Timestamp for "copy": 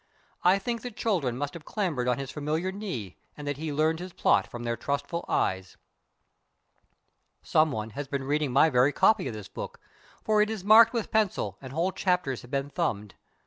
8.93-9.27